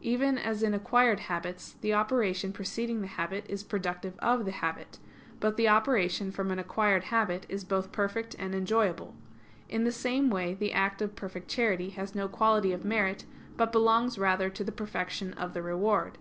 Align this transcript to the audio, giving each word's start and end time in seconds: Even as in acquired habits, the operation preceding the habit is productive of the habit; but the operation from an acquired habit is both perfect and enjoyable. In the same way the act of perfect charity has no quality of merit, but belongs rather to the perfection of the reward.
Even 0.00 0.38
as 0.38 0.62
in 0.62 0.72
acquired 0.72 1.20
habits, 1.20 1.74
the 1.82 1.92
operation 1.92 2.50
preceding 2.50 3.02
the 3.02 3.08
habit 3.08 3.44
is 3.46 3.62
productive 3.62 4.18
of 4.20 4.46
the 4.46 4.50
habit; 4.50 4.98
but 5.38 5.58
the 5.58 5.68
operation 5.68 6.32
from 6.32 6.50
an 6.50 6.58
acquired 6.58 7.04
habit 7.04 7.44
is 7.50 7.62
both 7.62 7.92
perfect 7.92 8.34
and 8.38 8.54
enjoyable. 8.54 9.14
In 9.68 9.84
the 9.84 9.92
same 9.92 10.30
way 10.30 10.54
the 10.54 10.72
act 10.72 11.02
of 11.02 11.14
perfect 11.14 11.48
charity 11.50 11.90
has 11.90 12.14
no 12.14 12.26
quality 12.26 12.72
of 12.72 12.86
merit, 12.86 13.26
but 13.58 13.70
belongs 13.70 14.16
rather 14.18 14.48
to 14.48 14.64
the 14.64 14.72
perfection 14.72 15.34
of 15.34 15.52
the 15.52 15.60
reward. 15.60 16.16